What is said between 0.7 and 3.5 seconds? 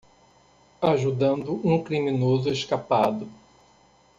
Ajudando um criminoso escapado.